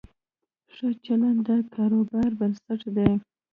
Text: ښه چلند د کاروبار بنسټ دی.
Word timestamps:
ښه 0.73 0.87
چلند 1.05 1.39
د 1.47 1.49
کاروبار 1.73 2.29
بنسټ 2.39 2.81
دی. 2.95 3.11